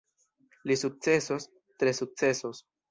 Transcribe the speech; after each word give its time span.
Li 0.71 0.77
sukcesos, 0.85 1.49
tre 1.79 1.97
sukcesos. 2.03 2.69